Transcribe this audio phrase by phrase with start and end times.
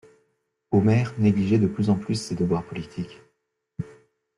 [0.71, 3.21] Omer négligeait de plus en plus ses devoirs politiques.